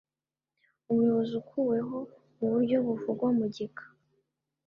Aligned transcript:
umuyobozi 0.89 1.33
ukuweho 1.41 1.97
mu 2.37 2.45
buryo 2.53 2.77
buvugwa 2.85 3.27
mu 3.37 3.45
gika 3.55 3.85